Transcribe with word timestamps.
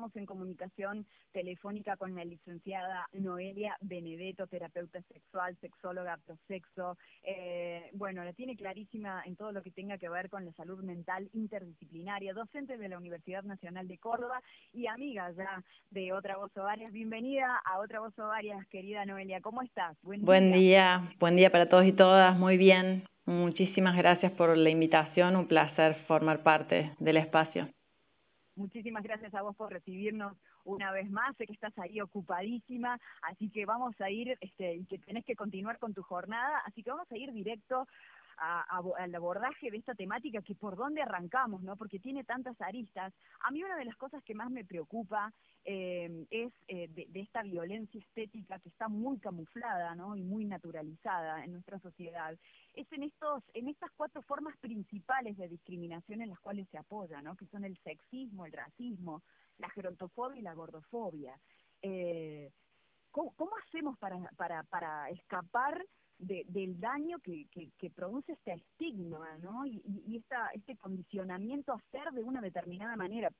estamos 0.00 0.16
en 0.16 0.24
comunicación 0.24 1.06
telefónica 1.30 1.94
con 1.98 2.14
la 2.14 2.24
licenciada 2.24 3.06
Noelia 3.12 3.76
Benedetto, 3.82 4.46
terapeuta 4.46 5.02
sexual, 5.02 5.58
sexóloga, 5.60 6.18
prosexo. 6.24 6.96
Eh, 7.22 7.90
bueno, 7.92 8.24
la 8.24 8.32
tiene 8.32 8.56
clarísima 8.56 9.22
en 9.26 9.36
todo 9.36 9.52
lo 9.52 9.62
que 9.62 9.70
tenga 9.70 9.98
que 9.98 10.08
ver 10.08 10.30
con 10.30 10.46
la 10.46 10.52
salud 10.52 10.82
mental 10.82 11.28
interdisciplinaria, 11.34 12.32
docente 12.32 12.78
de 12.78 12.88
la 12.88 12.96
Universidad 12.96 13.42
Nacional 13.42 13.88
de 13.88 13.98
Córdoba 13.98 14.40
y 14.72 14.86
amiga 14.86 15.30
ya 15.32 15.62
de 15.90 16.14
Otra 16.14 16.38
Voz 16.38 16.56
Ovarias. 16.56 16.92
Bienvenida 16.92 17.60
a 17.62 17.78
Otra 17.80 18.00
Voz 18.00 18.18
Ovarias, 18.18 18.66
querida 18.68 19.04
Noelia. 19.04 19.42
¿Cómo 19.42 19.60
estás? 19.60 19.98
Buen, 20.02 20.52
día, 20.52 21.12
buen 21.18 21.36
día 21.36 21.52
para 21.52 21.68
todos 21.68 21.84
y 21.84 21.92
todas. 21.92 22.38
Muy 22.38 22.56
bien. 22.56 23.04
Muchísimas 23.26 23.98
gracias 23.98 24.32
por 24.32 24.56
la 24.56 24.70
invitación. 24.70 25.36
Un 25.36 25.46
placer 25.46 25.94
formar 26.06 26.42
parte 26.42 26.94
del 27.00 27.18
espacio. 27.18 27.68
Muchísimas 28.56 29.02
gracias 29.02 29.34
a 29.34 29.42
vos 29.42 29.56
por 29.56 29.72
recibirnos 29.72 30.36
una 30.64 30.92
vez 30.92 31.10
más. 31.10 31.36
Sé 31.36 31.46
que 31.46 31.52
estás 31.52 31.76
ahí 31.78 32.00
ocupadísima, 32.00 32.98
así 33.22 33.48
que 33.50 33.64
vamos 33.64 33.98
a 34.00 34.10
ir, 34.10 34.36
este, 34.40 34.74
y 34.74 34.84
que 34.86 34.98
tenés 34.98 35.24
que 35.24 35.36
continuar 35.36 35.78
con 35.78 35.94
tu 35.94 36.02
jornada, 36.02 36.58
así 36.66 36.82
que 36.82 36.90
vamos 36.90 37.10
a 37.10 37.16
ir 37.16 37.32
directo 37.32 37.86
al 38.40 39.14
abordaje 39.14 39.70
de 39.70 39.76
esta 39.76 39.94
temática 39.94 40.40
que 40.40 40.54
por 40.54 40.76
dónde 40.76 41.02
arrancamos, 41.02 41.62
¿no? 41.62 41.76
Porque 41.76 41.98
tiene 41.98 42.24
tantas 42.24 42.58
aristas. 42.60 43.12
A 43.40 43.50
mí 43.50 43.62
una 43.62 43.76
de 43.76 43.84
las 43.84 43.96
cosas 43.96 44.22
que 44.24 44.34
más 44.34 44.50
me 44.50 44.64
preocupa 44.64 45.32
eh, 45.64 46.26
es 46.30 46.52
eh, 46.68 46.88
de, 46.88 47.20
esta 47.20 47.42
violencia 47.42 48.00
estética 48.00 48.58
que 48.58 48.70
está 48.70 48.88
muy 48.88 49.18
camuflada, 49.18 49.94
¿no? 49.94 50.16
Y 50.16 50.22
muy 50.22 50.46
naturalizada 50.46 51.44
en 51.44 51.52
nuestra 51.52 51.78
sociedad. 51.80 52.34
Es 52.74 52.90
en 52.92 53.02
estos, 53.02 53.42
en 53.52 53.68
estas 53.68 53.90
cuatro 53.92 54.22
formas 54.22 54.56
principales 54.58 55.36
de 55.36 55.48
discriminación 55.48 56.22
en 56.22 56.30
las 56.30 56.40
cuales 56.40 56.66
se 56.70 56.78
apoya, 56.78 57.20
¿no? 57.20 57.36
Que 57.36 57.46
son 57.46 57.64
el 57.64 57.76
sexismo, 57.78 58.46
el 58.46 58.52
racismo, 58.52 59.22
la 59.58 59.68
gerontofobia 59.70 60.40
y 60.40 60.42
la 60.42 60.54
gordofobia. 60.54 61.38
Eh, 61.82 62.50
¿cómo, 63.10 63.32
¿Cómo 63.36 63.52
hacemos 63.66 63.98
para, 63.98 64.16
para, 64.36 64.62
para 64.64 65.10
escapar 65.10 65.84
del 66.20 66.78
daño 66.80 67.18
que, 67.20 67.46
que, 67.50 67.90
produce 67.90 68.32
este 68.32 68.52
estigma, 68.52 69.38
¿no? 69.42 69.66
Y, 69.66 69.82
y 70.06 70.16
esta, 70.16 70.50
este 70.54 70.76
condicionamiento 70.76 71.72
a 71.72 71.80
ser 71.90 72.12
de 72.12 72.22
una 72.22 72.40
determinada 72.40 72.96
manera, 72.96 73.30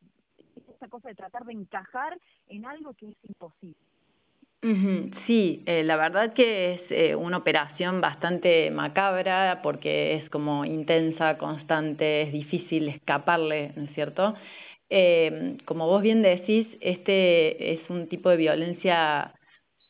esta 0.69 0.89
cosa 0.89 1.09
de 1.09 1.15
tratar 1.15 1.45
de 1.45 1.53
encajar 1.53 2.19
en 2.49 2.65
algo 2.67 2.95
que 2.95 3.09
es 3.11 3.17
imposible. 3.29 3.77
Sí, 5.27 5.63
eh, 5.65 5.83
la 5.85 5.97
verdad 5.97 6.35
que 6.35 6.75
es 6.75 6.81
eh, 6.91 7.15
una 7.15 7.39
operación 7.39 8.03
bastante 8.03 8.71
macabra 8.71 9.61
porque 9.63 10.17
es 10.17 10.29
como 10.29 10.67
intensa, 10.67 11.39
constante, 11.39 12.23
es 12.23 12.33
difícil 12.33 12.89
escaparle, 12.89 13.73
¿no 13.77 13.85
es 13.85 13.95
cierto? 13.95 14.35
Eh, 14.91 15.57
como 15.65 15.87
vos 15.87 16.03
bien 16.03 16.21
decís, 16.21 16.67
este 16.83 17.73
es 17.73 17.81
un 17.89 18.09
tipo 18.09 18.29
de 18.29 18.37
violencia 18.37 19.33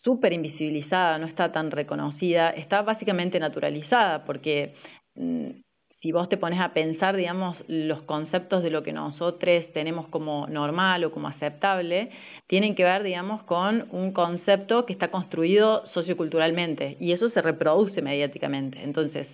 súper 0.02 0.32
invisibilizada, 0.32 1.18
no 1.18 1.26
está 1.26 1.52
tan 1.52 1.70
reconocida, 1.70 2.50
está 2.50 2.82
básicamente 2.82 3.38
naturalizada, 3.38 4.24
porque 4.24 4.74
mm, 5.14 5.50
si 6.00 6.12
vos 6.12 6.28
te 6.30 6.38
pones 6.38 6.60
a 6.60 6.72
pensar, 6.72 7.14
digamos, 7.14 7.56
los 7.68 8.00
conceptos 8.02 8.62
de 8.62 8.70
lo 8.70 8.82
que 8.82 8.92
nosotros 8.92 9.64
tenemos 9.74 10.08
como 10.08 10.46
normal 10.46 11.04
o 11.04 11.12
como 11.12 11.28
aceptable, 11.28 12.10
tienen 12.46 12.74
que 12.74 12.84
ver, 12.84 13.02
digamos, 13.02 13.42
con 13.42 13.86
un 13.90 14.12
concepto 14.12 14.86
que 14.86 14.94
está 14.94 15.10
construido 15.10 15.86
socioculturalmente 15.92 16.96
y 17.00 17.12
eso 17.12 17.28
se 17.30 17.42
reproduce 17.42 18.00
mediáticamente. 18.00 18.82
Entonces, 18.82 19.26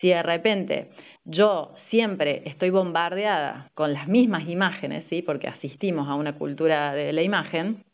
si 0.00 0.08
de 0.08 0.22
repente 0.22 0.90
yo 1.24 1.74
siempre 1.90 2.42
estoy 2.44 2.70
bombardeada 2.70 3.70
con 3.74 3.94
las 3.94 4.06
mismas 4.08 4.48
imágenes, 4.48 5.06
¿sí? 5.08 5.22
porque 5.22 5.48
asistimos 5.48 6.08
a 6.08 6.14
una 6.14 6.34
cultura 6.34 6.92
de 6.92 7.12
la 7.12 7.22
imagen, 7.22 7.84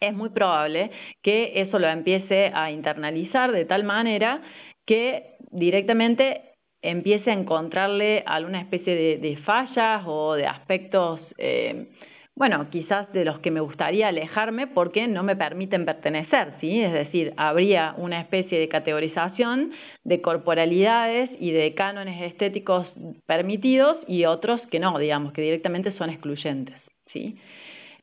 es 0.00 0.14
muy 0.14 0.30
probable 0.30 0.90
que 1.22 1.52
eso 1.56 1.78
lo 1.78 1.88
empiece 1.88 2.50
a 2.54 2.70
internalizar 2.70 3.52
de 3.52 3.64
tal 3.64 3.84
manera 3.84 4.42
que 4.84 5.36
directamente 5.50 6.56
empiece 6.82 7.30
a 7.30 7.34
encontrarle 7.34 8.22
alguna 8.26 8.60
especie 8.60 9.18
de, 9.18 9.36
fallas 9.38 10.02
o 10.06 10.34
de 10.34 10.46
aspectos, 10.46 11.20
eh, 11.38 11.88
bueno, 12.36 12.68
quizás 12.70 13.10
de 13.12 13.24
los 13.24 13.40
que 13.40 13.50
me 13.50 13.60
gustaría 13.60 14.08
alejarme 14.08 14.66
porque 14.66 15.08
no 15.08 15.22
me 15.22 15.36
permiten 15.36 15.86
pertenecer, 15.86 16.52
¿sí? 16.60 16.82
Es 16.82 16.92
decir, 16.92 17.32
habría 17.38 17.94
una 17.96 18.20
especie 18.20 18.60
de 18.60 18.68
categorización 18.68 19.72
de 20.04 20.20
corporalidades 20.20 21.30
y 21.40 21.50
de 21.50 21.74
cánones 21.74 22.22
estéticos 22.30 22.86
permitidos 23.24 23.96
y 24.06 24.26
otros 24.26 24.60
que 24.70 24.78
no, 24.78 24.98
digamos, 24.98 25.32
que 25.32 25.42
directamente 25.42 25.96
son 25.96 26.10
excluyentes, 26.10 26.76
¿sí? 27.12 27.38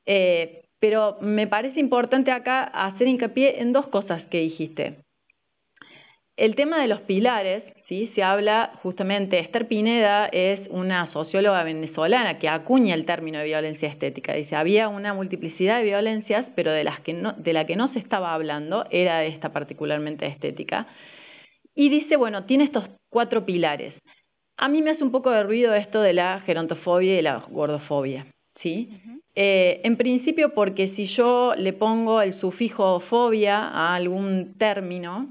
Eh, 0.06 0.63
pero 0.84 1.16
me 1.22 1.48
parece 1.48 1.80
importante 1.80 2.30
acá 2.30 2.66
hacer 2.66 3.08
hincapié 3.08 3.62
en 3.62 3.72
dos 3.72 3.88
cosas 3.88 4.22
que 4.26 4.42
dijiste. 4.42 4.98
El 6.36 6.56
tema 6.56 6.82
de 6.82 6.90
los 6.90 7.00
pilares, 7.04 7.64
¿sí? 7.88 8.12
se 8.16 8.22
habla 8.22 8.78
justamente, 8.84 9.40
Esther 9.40 9.70
Pineda 9.70 10.26
es 10.26 10.60
una 10.70 11.10
socióloga 11.14 11.64
venezolana 11.64 12.38
que 12.38 12.50
acuña 12.50 12.96
el 12.96 13.06
término 13.06 13.40
de 13.40 13.46
violencia 13.46 13.88
estética. 13.88 14.34
Dice, 14.34 14.58
había 14.58 14.90
una 14.90 15.14
multiplicidad 15.14 15.78
de 15.78 15.86
violencias, 15.86 16.48
pero 16.54 16.72
de, 16.72 16.84
las 16.84 17.00
que 17.00 17.14
de 17.14 17.54
la 17.54 17.66
que 17.66 17.78
no 17.78 17.94
se 17.94 18.00
estaba 18.00 18.34
hablando 18.34 18.86
era 18.92 19.24
esta 19.24 19.54
particularmente 19.54 20.28
estética. 20.28 20.88
Y 21.74 21.88
dice, 21.88 22.18
bueno, 22.18 22.44
tiene 22.44 22.66
estos 22.66 22.90
cuatro 23.10 23.46
pilares. 23.46 23.94
A 24.58 24.68
mí 24.68 24.82
me 24.82 24.92
hace 24.92 25.04
un 25.06 25.12
poco 25.12 25.32
de 25.32 25.44
ruido 25.44 25.74
esto 25.76 26.02
de 26.02 26.12
la 26.12 26.42
gerontofobia 26.42 27.18
y 27.18 27.22
la 27.22 27.38
gordofobia. 27.50 28.28
¿Sí? 28.64 28.90
Eh, 29.36 29.82
en 29.84 29.98
principio 29.98 30.54
porque 30.54 30.94
si 30.96 31.08
yo 31.08 31.54
le 31.56 31.74
pongo 31.74 32.22
el 32.22 32.40
sufijo 32.40 33.02
fobia 33.10 33.68
a 33.68 33.96
algún 33.96 34.56
término, 34.58 35.30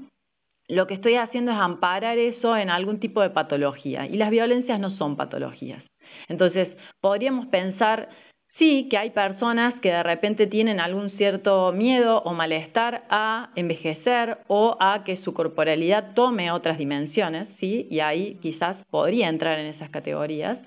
lo 0.67 0.87
que 0.87 0.93
estoy 0.93 1.15
haciendo 1.15 1.51
es 1.51 1.57
amparar 1.57 2.17
eso 2.17 2.55
en 2.55 2.69
algún 2.69 2.99
tipo 2.99 3.21
de 3.21 3.29
patología 3.31 4.07
y 4.07 4.17
las 4.17 4.29
violencias 4.29 4.79
no 4.79 4.91
son 4.97 5.17
patologías. 5.17 5.83
Entonces, 6.29 6.69
podríamos 7.01 7.47
pensar, 7.47 8.09
sí, 8.57 8.87
que 8.89 8.97
hay 8.97 9.09
personas 9.09 9.73
que 9.81 9.91
de 9.91 10.03
repente 10.03 10.47
tienen 10.47 10.79
algún 10.79 11.11
cierto 11.11 11.73
miedo 11.73 12.21
o 12.23 12.33
malestar 12.33 13.03
a 13.09 13.51
envejecer 13.55 14.39
o 14.47 14.77
a 14.79 15.03
que 15.03 15.21
su 15.23 15.33
corporalidad 15.33 16.13
tome 16.13 16.51
otras 16.51 16.77
dimensiones, 16.77 17.47
¿sí? 17.59 17.87
Y 17.89 17.99
ahí 17.99 18.37
quizás 18.41 18.77
podría 18.89 19.27
entrar 19.27 19.59
en 19.59 19.67
esas 19.67 19.89
categorías. 19.89 20.59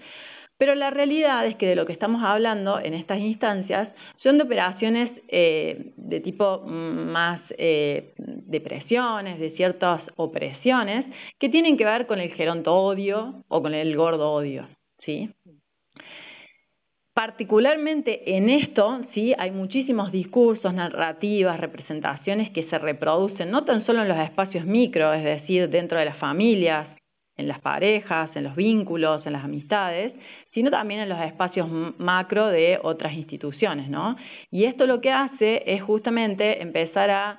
Pero 0.59 0.75
la 0.75 0.91
realidad 0.91 1.47
es 1.47 1.57
que 1.57 1.67
de 1.67 1.77
lo 1.77 1.85
que 1.85 1.93
estamos 1.93 2.23
hablando 2.23 2.81
en 2.81 2.95
estas 2.95 3.21
instancias 3.21 3.89
son 4.23 4.39
de 4.39 4.45
operaciones 4.45 5.11
eh, 5.29 5.93
de 5.97 6.21
tipo 6.21 6.61
más 6.67 7.43
eh, 7.59 8.15
depresiones, 8.17 9.39
de 9.39 9.51
ciertas 9.51 10.01
opresiones, 10.17 11.05
que 11.39 11.51
tienen 11.51 11.77
que 11.77 11.85
ver 11.85 12.07
con 12.07 12.21
el 12.21 12.33
geronto 12.33 12.75
odio 12.75 13.45
o 13.49 13.63
con 13.63 13.75
el 13.75 13.95
gordo 13.97 14.33
odio. 14.33 14.67
¿sí? 15.05 15.31
Particularmente 17.17 18.37
en 18.37 18.51
esto, 18.51 19.01
sí, 19.15 19.35
hay 19.39 19.51
muchísimos 19.51 20.13
discursos, 20.13 20.75
narrativas, 20.75 21.59
representaciones 21.59 22.51
que 22.51 22.69
se 22.69 22.79
reproducen 22.79 23.51
no 23.51 23.65
tan 23.65 23.87
solo 23.87 24.03
en 24.03 24.09
los 24.09 24.19
espacios 24.19 24.67
micro, 24.67 25.15
es 25.15 25.25
decir, 25.25 25.71
dentro 25.71 25.99
de 25.99 26.05
las 26.05 26.19
familias, 26.19 26.87
en 27.37 27.49
las 27.49 27.61
parejas, 27.61 28.31
en 28.35 28.45
los 28.45 28.57
vínculos, 28.57 29.27
en 29.27 29.33
las 29.33 29.45
amistades, 29.45 30.13
sino 30.53 30.71
también 30.71 31.01
en 31.01 31.09
los 31.09 31.21
espacios 31.21 31.69
macro 31.99 32.47
de 32.47 32.79
otras 32.83 33.13
instituciones, 33.13 33.89
¿no? 33.89 34.17
Y 34.51 34.65
esto 34.65 34.87
lo 34.87 35.01
que 35.01 35.13
hace 35.13 35.63
es 35.67 35.83
justamente 35.83 36.63
empezar 36.63 37.11
a 37.11 37.39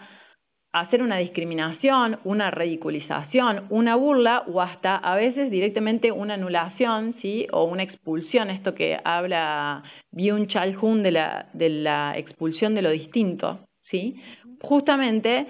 hacer 0.71 1.01
una 1.01 1.17
discriminación, 1.17 2.19
una 2.23 2.51
ridiculización, 2.51 3.65
una 3.69 3.95
burla 3.95 4.43
o 4.47 4.61
hasta 4.61 4.97
a 4.97 5.15
veces 5.15 5.49
directamente 5.49 6.11
una 6.11 6.35
anulación, 6.35 7.15
¿sí? 7.21 7.47
O 7.51 7.63
una 7.63 7.83
expulsión, 7.83 8.49
esto 8.49 8.75
que 8.75 8.99
habla 9.03 9.83
Byung-Chul 10.11 10.77
Hun 10.79 11.03
de 11.03 11.11
la, 11.11 11.49
de 11.53 11.69
la 11.69 12.17
expulsión 12.17 12.75
de 12.75 12.81
lo 12.81 12.91
distinto, 12.91 13.59
¿sí? 13.89 14.15
Justamente 14.61 15.47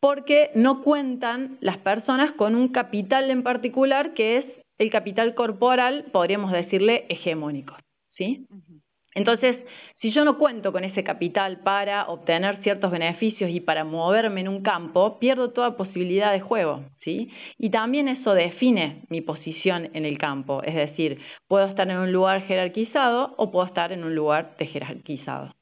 porque 0.00 0.50
no 0.54 0.82
cuentan 0.82 1.58
las 1.60 1.78
personas 1.78 2.32
con 2.32 2.54
un 2.54 2.68
capital 2.68 3.30
en 3.30 3.42
particular 3.42 4.14
que 4.14 4.38
es 4.38 4.44
el 4.78 4.90
capital 4.90 5.34
corporal, 5.34 6.06
podríamos 6.12 6.52
decirle, 6.52 7.06
hegemónico. 7.08 7.76
¿sí? 8.16 8.46
Entonces, 9.14 9.56
si 10.00 10.12
yo 10.12 10.24
no 10.24 10.38
cuento 10.38 10.70
con 10.70 10.84
ese 10.84 11.02
capital 11.02 11.60
para 11.60 12.06
obtener 12.06 12.62
ciertos 12.62 12.92
beneficios 12.92 13.50
y 13.50 13.58
para 13.58 13.82
moverme 13.82 14.42
en 14.42 14.48
un 14.48 14.62
campo, 14.62 15.18
pierdo 15.18 15.50
toda 15.50 15.76
posibilidad 15.76 16.32
de 16.32 16.40
juego, 16.40 16.84
¿sí? 17.02 17.30
Y 17.58 17.70
también 17.70 18.06
eso 18.06 18.34
define 18.34 19.02
mi 19.08 19.20
posición 19.20 19.90
en 19.94 20.04
el 20.04 20.18
campo, 20.18 20.62
es 20.62 20.74
decir, 20.74 21.18
puedo 21.48 21.66
estar 21.66 21.90
en 21.90 21.98
un 21.98 22.12
lugar 22.12 22.46
jerarquizado 22.46 23.34
o 23.38 23.50
puedo 23.50 23.66
estar 23.66 23.90
en 23.90 24.04
un 24.04 24.14
lugar 24.14 24.54
jerarquizado. 24.58 25.57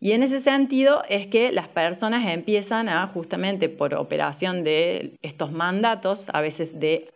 Y 0.00 0.12
en 0.12 0.22
ese 0.22 0.42
sentido 0.42 1.02
es 1.08 1.26
que 1.28 1.50
las 1.50 1.68
personas 1.68 2.26
empiezan 2.32 2.88
a, 2.88 3.08
justamente 3.08 3.68
por 3.68 3.94
operación 3.94 4.62
de 4.62 5.16
estos 5.22 5.50
mandatos, 5.50 6.20
a 6.32 6.40
veces 6.40 6.68
de 6.78 7.10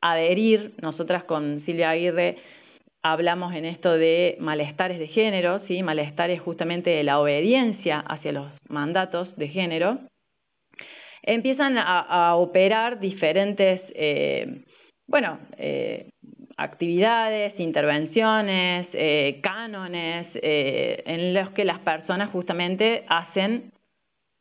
adherir, 0.00 0.74
nosotras 0.80 1.24
con 1.24 1.64
Silvia 1.66 1.90
Aguirre 1.90 2.36
hablamos 3.02 3.54
en 3.54 3.64
esto 3.64 3.92
de 3.92 4.36
malestares 4.40 4.98
de 4.98 5.08
género, 5.08 5.60
¿sí? 5.66 5.82
malestares 5.82 6.40
justamente 6.40 6.90
de 6.90 7.04
la 7.04 7.20
obediencia 7.20 8.00
hacia 8.00 8.32
los 8.32 8.50
mandatos 8.68 9.34
de 9.36 9.48
género, 9.48 10.00
empiezan 11.22 11.76
a, 11.78 12.34
operar 12.36 13.00
diferentes, 13.00 13.80
eh, 13.94 14.64
bueno, 15.06 15.38
eh, 15.56 16.10
actividades, 16.58 17.58
intervenciones, 17.58 18.88
eh, 18.92 19.40
cánones, 19.42 20.26
en 20.34 21.32
los 21.32 21.50
que 21.50 21.64
las 21.64 21.78
personas 21.78 22.30
justamente 22.30 23.04
hacen 23.08 23.72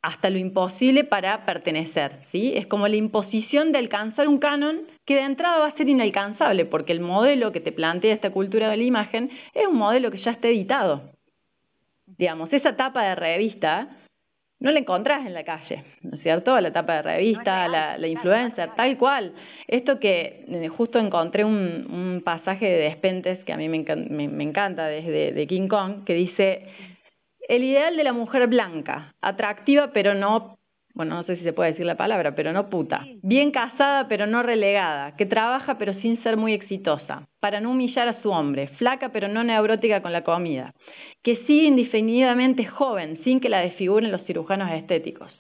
hasta 0.02 0.30
lo 0.30 0.38
imposible 0.38 1.04
para 1.04 1.46
pertenecer, 1.46 2.26
¿sí? 2.32 2.54
Es 2.56 2.68
como 2.68 2.88
la 2.88 2.96
imposición 2.96 3.72
de 3.72 3.80
alcanzar 3.80 4.28
un 4.28 4.38
canon 4.38 4.88
que 5.06 5.16
de 5.16 5.22
entrada 5.22 5.60
va 5.60 5.68
a 5.68 5.78
ser 5.78 5.90
inalcanzable, 5.90 6.66
porque 6.66 6.94
el 6.94 7.00
modelo 7.00 7.52
que 7.52 7.60
te 7.60 7.72
plantea 7.72 8.14
esta 8.14 8.30
cultura 8.32 8.70
de 8.70 8.78
la 8.78 8.84
imagen 8.84 9.30
es 9.54 9.68
un 9.68 9.78
modelo 9.78 10.12
que 10.12 10.20
ya 10.20 10.32
está 10.32 10.48
editado. 10.48 11.12
Digamos, 12.06 12.54
esa 12.54 12.76
tapa 12.76 13.04
de 13.04 13.16
revista 13.16 13.90
no 14.60 14.72
la 14.72 14.80
encontrás 14.80 15.26
en 15.26 15.34
la 15.34 15.44
calle, 15.44 15.84
¿no 16.02 16.18
es 16.18 16.24
cierto? 16.24 16.60
La 16.60 16.74
tapa 16.74 16.96
de 16.96 17.02
revista, 17.04 17.68
la, 17.68 18.08
influencer, 18.08 18.72
tal 18.76 18.98
cual. 18.98 19.34
Esto 19.68 20.00
que 20.00 20.46
eh, 20.48 20.68
justo 20.68 21.00
encontré 21.00 21.44
un, 21.44 22.22
pasaje 22.26 22.66
de 22.66 22.78
Despentes 22.80 23.44
que 23.46 23.54
a 23.54 23.58
mí 23.58 23.70
me, 23.70 24.44
encanta 24.44 24.88
desde 24.88 25.32
de 25.32 25.48
King 25.48 25.68
Kong, 25.68 26.04
que 26.04 26.14
dice, 26.14 26.66
el 27.48 27.64
ideal 27.64 27.96
de 27.96 28.04
la 28.04 28.14
mujer 28.14 28.48
blanca, 28.48 29.14
atractiva 29.22 29.92
pero 29.94 30.14
no, 30.14 30.57
bueno, 30.98 31.16
no 31.16 31.24
sé 31.26 31.38
si 31.38 31.44
se 31.44 31.54
puede 31.54 31.72
decir 31.72 31.86
la 31.86 31.96
palabra, 31.96 32.34
pero 32.34 32.52
no 32.52 32.70
puta, 32.72 33.06
bien 33.22 33.52
casada 33.52 34.08
pero 34.08 34.26
no 34.26 34.42
relegada, 34.42 35.16
que 35.16 35.28
trabaja 35.28 35.78
pero 35.78 35.94
sin 36.02 36.22
ser 36.24 36.38
muy 36.38 36.54
exitosa, 36.54 37.28
para 37.40 37.62
no 37.62 37.72
humillar 37.72 38.08
a 38.08 38.20
su 38.24 38.32
hombre, 38.32 38.70
flaca 38.80 39.10
pero 39.10 39.28
no 39.28 39.44
neurótica 39.44 40.02
con 40.02 40.12
la 40.12 40.24
comida, 40.24 40.74
que 41.22 41.36
sigue 41.46 41.68
indefinidamente 41.68 42.66
joven 42.66 43.22
sin 43.24 43.40
que 43.40 43.48
la 43.48 43.60
desfiguren 43.60 44.12
los 44.12 44.26
cirujanos 44.26 44.72
estéticos, 44.72 45.32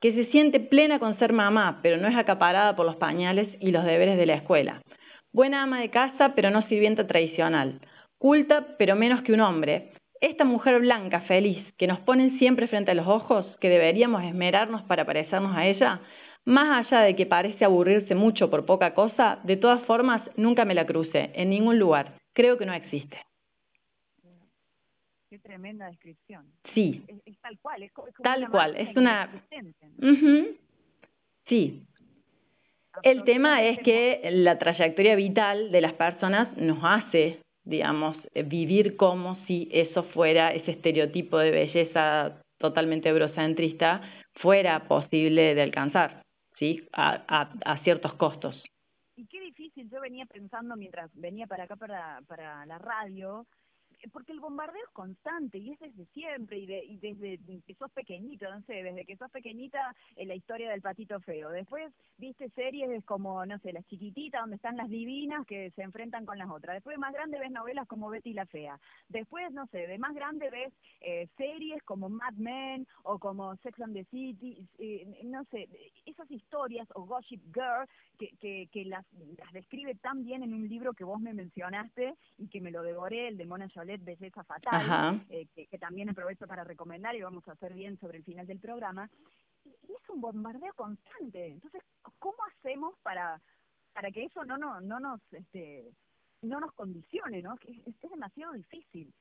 que 0.00 0.14
se 0.14 0.24
siente 0.32 0.58
plena 0.58 0.98
con 0.98 1.18
ser 1.18 1.34
mamá 1.34 1.80
pero 1.82 1.98
no 1.98 2.08
es 2.08 2.16
acaparada 2.16 2.74
por 2.74 2.86
los 2.86 2.96
pañales 2.96 3.48
y 3.60 3.72
los 3.72 3.84
deberes 3.84 4.16
de 4.16 4.24
la 4.24 4.36
escuela, 4.36 4.80
buena 5.32 5.64
ama 5.64 5.80
de 5.80 5.90
casa 5.90 6.32
pero 6.34 6.50
no 6.50 6.66
sirvienta 6.68 7.06
tradicional, 7.06 7.78
culta 8.16 8.68
pero 8.78 8.96
menos 8.96 9.20
que 9.20 9.34
un 9.34 9.40
hombre, 9.40 9.92
esta 10.24 10.44
mujer 10.44 10.80
blanca, 10.80 11.20
feliz, 11.22 11.64
que 11.76 11.86
nos 11.86 12.00
ponen 12.00 12.38
siempre 12.38 12.68
frente 12.68 12.90
a 12.90 12.94
los 12.94 13.06
ojos, 13.06 13.46
que 13.60 13.68
deberíamos 13.68 14.22
esmerarnos 14.24 14.82
para 14.82 15.04
parecernos 15.04 15.56
a 15.56 15.66
ella, 15.66 16.00
más 16.44 16.86
allá 16.86 17.02
de 17.02 17.16
que 17.16 17.26
parece 17.26 17.64
aburrirse 17.64 18.14
mucho 18.14 18.50
por 18.50 18.64
poca 18.66 18.94
cosa, 18.94 19.40
de 19.44 19.56
todas 19.56 19.82
formas 19.84 20.22
nunca 20.36 20.64
me 20.64 20.74
la 20.74 20.86
crucé, 20.86 21.30
en 21.34 21.50
ningún 21.50 21.78
lugar. 21.78 22.18
Creo 22.32 22.58
que 22.58 22.66
no 22.66 22.72
existe. 22.72 23.18
Qué 25.28 25.38
tremenda 25.38 25.86
descripción. 25.86 26.46
Sí. 26.74 27.04
Es, 27.08 27.40
tal 27.40 27.58
cual. 27.60 27.82
Es, 27.82 27.92
tal 28.22 28.48
cual. 28.50 28.76
Es 28.76 28.96
una. 28.96 29.30
Sí. 31.48 31.82
El 33.02 33.24
tema 33.24 33.62
es 33.62 33.80
que 33.80 34.20
la 34.30 34.58
trayectoria 34.58 35.16
vital 35.16 35.72
de 35.72 35.80
las 35.80 35.94
personas 35.94 36.56
nos 36.56 36.78
hace 36.82 37.43
digamos, 37.64 38.16
eh, 38.34 38.42
vivir 38.42 38.96
como 38.96 39.38
si 39.46 39.68
eso 39.72 40.04
fuera, 40.04 40.52
ese 40.52 40.72
estereotipo 40.72 41.38
de 41.38 41.50
belleza 41.50 42.42
totalmente 42.58 43.08
eurocentrista, 43.08 44.02
fuera 44.34 44.86
posible 44.86 45.54
de 45.54 45.62
alcanzar, 45.62 46.22
¿sí? 46.58 46.86
A, 46.92 47.50
a, 47.64 47.78
ciertos 47.84 48.14
costos. 48.14 48.62
Y 49.16 49.26
qué 49.26 49.40
difícil, 49.40 49.88
yo 49.90 50.00
venía 50.00 50.26
pensando 50.26 50.76
mientras 50.76 51.10
venía 51.14 51.46
para 51.46 51.64
acá 51.64 51.76
para, 51.76 52.20
para 52.26 52.66
la 52.66 52.78
radio, 52.78 53.46
porque 54.12 54.32
el 54.32 54.40
bombardeo 54.40 54.82
es 54.84 54.92
constante 54.92 55.58
y 55.58 55.70
es 55.72 55.78
desde 55.78 56.04
siempre 56.06 56.58
y, 56.58 56.66
de, 56.66 56.84
y 56.84 56.98
desde 56.98 57.38
que 57.66 57.74
sos 57.74 57.90
pequeñito, 57.92 58.50
no 58.50 58.62
sé, 58.62 58.82
desde 58.82 59.04
que 59.04 59.16
sos 59.16 59.30
pequeñita 59.30 59.94
en 60.16 60.28
la 60.28 60.34
historia 60.34 60.70
del 60.70 60.82
patito 60.82 61.20
feo. 61.20 61.50
Después 61.50 61.92
viste 62.18 62.50
series 62.50 63.04
como, 63.04 63.44
no 63.46 63.58
sé, 63.58 63.72
Las 63.72 63.86
Chiquititas, 63.86 64.42
donde 64.42 64.56
están 64.56 64.76
las 64.76 64.88
divinas 64.88 65.46
que 65.46 65.70
se 65.72 65.82
enfrentan 65.82 66.26
con 66.26 66.38
las 66.38 66.50
otras. 66.50 66.76
Después 66.76 66.94
de 66.94 67.00
más 67.00 67.12
grande 67.12 67.38
ves 67.38 67.50
novelas 67.50 67.86
como 67.86 68.10
Betty 68.10 68.32
la 68.32 68.46
Fea. 68.46 68.78
Después, 69.08 69.52
no 69.52 69.66
sé, 69.68 69.86
de 69.86 69.98
más 69.98 70.14
grande 70.14 70.50
ves 70.50 70.72
eh, 71.00 71.28
series 71.36 71.82
como 71.84 72.08
Mad 72.08 72.34
Men 72.34 72.86
o 73.02 73.18
como 73.18 73.56
Sex 73.56 73.80
and 73.80 73.94
the 73.94 74.04
City, 74.06 74.66
eh, 74.78 75.20
no 75.24 75.44
sé, 75.46 75.68
esas 76.06 76.30
historias 76.30 76.88
o 76.94 77.04
Gossip 77.04 77.42
Girl 77.52 77.88
que, 78.18 78.30
que, 78.40 78.68
que 78.72 78.84
las, 78.84 79.04
describe 79.52 79.94
tan 79.96 80.24
bien 80.24 80.42
en 80.42 80.54
un 80.54 80.68
libro 80.68 80.92
que 80.92 81.04
vos 81.04 81.20
me 81.20 81.34
mencionaste 81.34 82.14
y 82.38 82.48
que 82.48 82.60
me 82.60 82.70
lo 82.70 82.82
devoré, 82.82 83.28
el 83.28 83.36
de 83.36 83.46
Mona 83.46 83.68
Jolet, 83.96 84.04
Belleza 84.04 84.44
Fatal, 84.44 85.22
eh, 85.28 85.46
que, 85.54 85.66
que, 85.66 85.78
también 85.78 86.10
aprovecho 86.10 86.46
para 86.46 86.64
recomendar 86.64 87.14
y 87.14 87.22
vamos 87.22 87.46
a 87.48 87.52
hacer 87.52 87.74
bien 87.74 87.98
sobre 87.98 88.18
el 88.18 88.24
final 88.24 88.46
del 88.46 88.58
programa. 88.58 89.08
Y, 89.64 89.70
es 89.70 90.10
un 90.10 90.20
bombardeo 90.20 90.72
constante. 90.74 91.46
Entonces, 91.46 91.82
¿cómo 92.18 92.36
hacemos 92.52 92.94
para 93.02 93.40
para 93.92 94.10
que 94.10 94.24
eso 94.24 94.44
no 94.44 94.58
no 94.58 94.80
no 94.80 94.98
nos 94.98 95.20
este 95.32 95.84
no 96.42 96.60
nos 96.60 96.72
condicione, 96.72 97.42
¿no? 97.42 97.56
Que 97.56 97.72
es, 97.72 97.78
es 97.86 98.10
demasiado 98.10 98.52
difícil. 98.52 99.12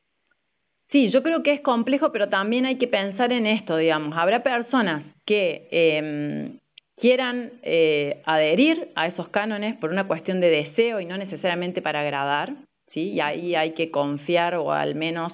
Sí, 0.92 1.10
yo 1.10 1.24
creo 1.24 1.42
que 1.42 1.54
es 1.54 1.62
complejo, 1.62 2.12
pero 2.12 2.30
también 2.30 2.66
hay 2.66 2.78
que 2.78 2.88
pensar 2.88 3.32
en 3.32 3.48
esto, 3.48 3.78
digamos. 3.78 4.16
Habrá 4.18 4.44
personas 4.44 5.04
que 5.26 5.68
eh, 5.72 6.60
quieran 6.98 7.54
eh, 7.64 8.22
adherir 8.26 8.92
a 8.96 9.08
esos 9.08 9.30
cánones 9.30 9.76
por 9.78 9.90
una 9.90 10.08
cuestión 10.08 10.40
de 10.40 10.50
deseo 10.50 11.00
y 11.00 11.06
no 11.06 11.18
necesariamente 11.18 11.82
para 11.82 12.02
agradar, 12.02 12.54
¿sí? 12.94 13.12
Y 13.12 13.20
ahí 13.20 13.56
hay 13.56 13.72
que 13.72 13.92
confiar 13.92 14.56
o 14.56 14.72
al 14.72 14.96
menos 14.96 15.34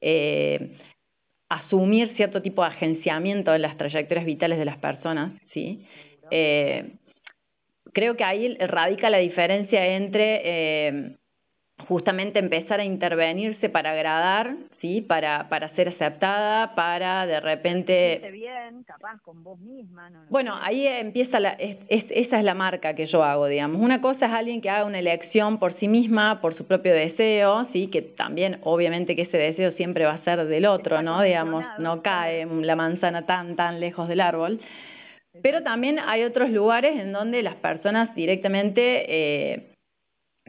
eh, 0.00 0.76
asumir 1.48 2.14
cierto 2.16 2.42
tipo 2.42 2.62
de 2.62 2.68
agenciamiento 2.68 3.54
en 3.54 3.62
las 3.62 3.76
trayectorias 3.76 4.26
vitales 4.26 4.58
de 4.58 4.64
las 4.64 4.78
personas, 4.78 5.32
¿sí? 5.52 5.84
Eh, 6.30 6.92
creo 7.92 8.16
que 8.16 8.24
ahí 8.24 8.56
radica 8.58 9.10
la 9.10 9.18
diferencia 9.18 9.96
entre 9.96 11.17
justamente 11.86 12.38
empezar 12.38 12.80
a 12.80 12.84
intervenirse 12.84 13.68
para 13.68 13.92
agradar, 13.92 14.56
¿sí? 14.80 15.00
Para, 15.00 15.48
para 15.48 15.74
ser 15.76 15.88
aceptada, 15.88 16.74
para 16.74 17.26
de 17.26 17.40
repente... 17.40 18.30
bien, 18.32 18.82
capaz, 18.84 19.20
con 19.22 19.44
vos 19.44 19.58
misma. 19.60 20.10
bueno, 20.28 20.54
ahí 20.60 20.86
empieza, 20.86 21.38
la, 21.38 21.50
es, 21.50 21.78
esa 21.88 22.38
es 22.38 22.44
la 22.44 22.54
marca 22.54 22.94
que 22.94 23.06
yo 23.06 23.22
hago, 23.22 23.46
digamos. 23.46 23.80
Una 23.80 24.00
cosa 24.00 24.26
es 24.26 24.32
alguien 24.32 24.60
que 24.60 24.70
haga 24.70 24.84
una 24.84 24.98
elección 24.98 25.58
por 25.58 25.78
sí 25.78 25.88
misma, 25.88 26.40
por 26.40 26.56
su 26.56 26.66
propio 26.66 26.92
deseo, 26.92 27.68
¿sí? 27.72 27.88
Que 27.88 28.02
también, 28.02 28.58
obviamente, 28.62 29.14
que 29.14 29.22
ese 29.22 29.38
deseo 29.38 29.72
siempre 29.72 30.04
va 30.04 30.14
a 30.14 30.24
ser 30.24 30.46
del 30.46 30.66
otro, 30.66 31.02
¿no? 31.02 31.22
Digamos, 31.22 31.64
no 31.78 32.02
cae 32.02 32.44
la 32.46 32.76
manzana 32.76 33.24
tan, 33.24 33.56
tan 33.56 33.80
lejos 33.80 34.08
del 34.08 34.20
árbol. 34.20 34.60
Pero 35.42 35.62
también 35.62 35.98
hay 36.00 36.24
otros 36.24 36.50
lugares 36.50 36.98
en 36.98 37.12
donde 37.12 37.42
las 37.42 37.56
personas 37.56 38.14
directamente... 38.14 39.04
Eh, 39.08 39.74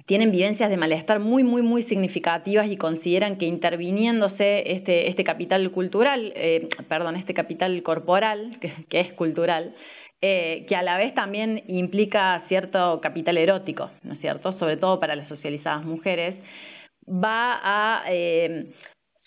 tienen 0.09 0.31
vivencias 0.31 0.71
de 0.71 0.75
malestar 0.75 1.19
muy, 1.19 1.43
muy, 1.43 1.61
muy 1.61 1.83
significativas 1.83 2.67
y 2.67 2.77
consideran 2.77 3.37
que 3.37 3.45
interviniéndose 3.45 4.63
este, 4.71 5.07
este 5.07 5.23
capital 5.23 5.69
cultural, 5.69 6.33
eh, 6.35 6.67
perdón, 6.87 7.15
este 7.15 7.35
capital 7.35 7.83
corporal, 7.83 8.57
que, 8.89 8.99
es 8.99 9.13
cultural, 9.13 9.75
eh, 10.19 10.65
que 10.67 10.75
a 10.75 10.81
la 10.81 10.97
vez 10.97 11.13
también 11.13 11.61
implica 11.67 12.43
cierto 12.47 12.99
capital 13.01 13.37
erótico, 13.37 13.91
¿no 14.01 14.15
es 14.15 14.19
cierto? 14.19 14.57
Sobre 14.57 14.77
todo 14.77 14.99
para 14.99 15.15
las 15.15 15.27
socializadas 15.27 15.85
mujeres, 15.85 16.33
va 17.07 17.59
a 17.61 18.03
eh, 18.09 18.71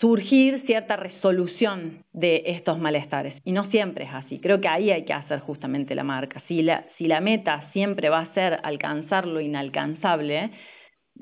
surgir 0.00 0.64
cierta 0.66 0.96
resolución 0.96 2.02
de 2.12 2.42
estos 2.46 2.80
malestares. 2.80 3.40
Y 3.44 3.52
no 3.52 3.70
siempre 3.70 4.06
es 4.06 4.10
así. 4.12 4.40
Creo 4.40 4.60
que 4.60 4.66
ahí 4.66 4.90
hay 4.90 5.04
que 5.04 5.12
hacer 5.12 5.38
justamente 5.38 5.94
la 5.94 6.02
marca. 6.02 6.42
Si 6.48 6.60
la, 6.60 6.86
si 6.98 7.06
la 7.06 7.20
meta 7.20 7.70
siempre 7.72 8.08
va 8.08 8.18
a 8.22 8.34
ser 8.34 8.58
alcanzar 8.64 9.28
lo 9.28 9.40
inalcanzable, 9.40 10.50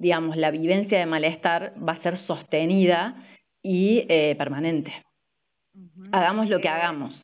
digamos, 0.00 0.36
la 0.36 0.50
vivencia 0.50 0.98
de 0.98 1.06
malestar 1.06 1.74
va 1.76 1.92
a 1.92 2.02
ser 2.02 2.18
sostenida 2.26 3.24
y 3.62 4.06
eh, 4.08 4.34
permanente. 4.36 4.92
Hagamos 6.12 6.48
lo 6.48 6.60
que 6.60 6.66
eh, 6.66 6.70
hagamos. 6.70 7.14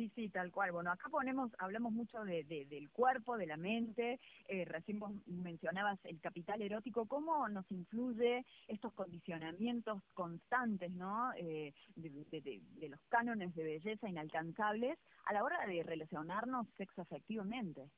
Sí, 0.00 0.10
sí, 0.14 0.28
tal 0.30 0.50
cual. 0.50 0.72
Bueno, 0.72 0.90
acá 0.90 1.10
ponemos, 1.10 1.50
hablamos 1.58 1.92
mucho 1.92 2.24
de, 2.24 2.44
del 2.44 2.88
cuerpo, 2.90 3.36
de 3.36 3.46
la 3.46 3.58
mente. 3.58 4.18
Eh, 4.48 4.64
recién 4.64 4.98
vos 4.98 5.12
mencionabas 5.26 5.98
el 6.04 6.18
capital 6.20 6.62
erótico. 6.62 7.04
¿Cómo 7.06 7.46
nos 7.50 7.70
influye 7.70 8.46
estos 8.66 8.94
condicionamientos 8.94 10.02
constantes, 10.14 10.90
¿no? 10.92 11.32
Eh, 11.36 11.74
de, 11.96 12.88
los 12.88 13.00
cánones 13.10 13.54
de 13.54 13.62
belleza 13.62 14.08
inalcanzables 14.08 14.98
a 15.26 15.34
la 15.34 15.44
hora 15.44 15.66
de 15.66 15.82
relacionarnos 15.82 16.66
sexoafectivamente? 16.78 17.90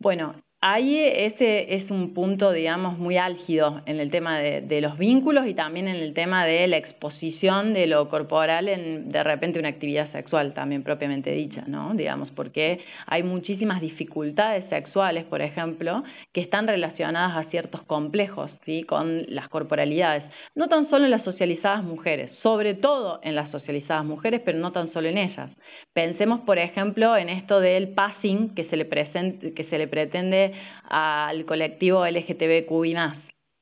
Bueno, 0.00 0.42
ahí 0.60 0.98
ese 0.98 1.74
es 1.76 1.90
un 1.90 2.14
punto, 2.14 2.50
digamos, 2.52 2.98
muy 2.98 3.18
álgido 3.18 3.82
en 3.86 4.00
el 4.00 4.10
tema 4.10 4.38
de, 4.38 4.80
los 4.80 4.98
vínculos 4.98 5.46
y 5.46 5.54
también 5.54 5.88
en 5.88 5.96
el 5.96 6.12
tema 6.14 6.44
de 6.44 6.66
la 6.66 6.76
exposición 6.76 7.72
de 7.72 7.86
lo 7.86 8.08
corporal 8.08 8.68
en 8.68 9.10
de 9.10 9.22
repente 9.22 9.58
una 9.58 9.68
actividad 9.68 10.10
sexual 10.12 10.54
también 10.54 10.82
propiamente 10.82 11.30
dicha, 11.30 11.64
¿no? 11.66 11.94
Digamos, 11.94 12.30
porque 12.32 12.80
hay 13.06 13.22
muchísimas 13.22 13.80
dificultades 13.80 14.68
sexuales, 14.68 15.24
por 15.24 15.40
ejemplo, 15.40 16.04
que 16.32 16.40
están 16.40 16.66
relacionadas 16.66 17.46
a 17.46 17.50
ciertos 17.50 17.82
complejos, 17.84 18.50
¿sí? 18.64 18.84
Con 18.84 19.24
las 19.28 19.48
corporalidades. 19.48 20.24
No 20.54 20.68
tan 20.68 20.88
solo 20.90 21.04
en 21.04 21.10
las 21.10 21.24
socializadas 21.24 21.82
mujeres, 21.84 22.30
sobre 22.42 22.74
todo 22.74 23.20
en 23.22 23.34
las 23.34 23.50
socializadas 23.50 24.04
mujeres, 24.04 24.42
pero 24.44 24.58
no 24.58 24.72
tan 24.72 24.92
solo 24.92 25.08
en 25.08 25.18
ellas. 25.18 25.50
Pensemos, 25.92 26.40
por 26.40 26.58
ejemplo, 26.58 27.16
en 27.16 27.28
esto 27.28 27.60
del 27.60 27.88
passing 27.88 28.54
que 28.54 28.64
se 28.64 28.76
le, 28.76 28.86
que 28.88 29.66
se 29.70 29.78
le 29.78 29.88
pretende 29.88 30.52
al 30.84 31.44
colectivo 31.44 32.06
LGTBQI+, 32.06 32.96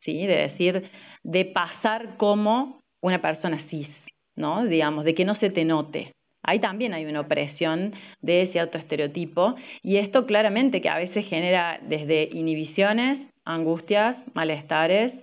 ¿sí? 0.05 0.27
De 0.27 0.49
decir, 0.49 0.91
de 1.23 1.45
pasar 1.47 2.17
como 2.17 2.81
una 3.03 3.21
persona 3.21 3.65
cis, 3.71 3.89
¿no? 4.37 4.65
Digamos, 4.65 5.05
de 5.05 5.15
que 5.15 5.25
no 5.25 5.35
se 5.37 5.51
te 5.51 5.65
note. 5.65 6.13
Ahí 6.43 6.59
también 6.59 6.93
hay 6.93 7.07
una 7.07 7.21
opresión 7.21 7.95
de 8.21 8.51
cierto 8.53 8.77
estereotipo 8.77 9.57
y 9.83 9.97
esto 9.97 10.27
claramente 10.27 10.83
que 10.83 10.91
a 10.91 10.99
veces 10.99 11.27
genera 11.27 11.81
desde 11.83 12.29
inhibiciones, 12.33 13.31
angustias, 13.47 14.17
malestares, 14.35 15.15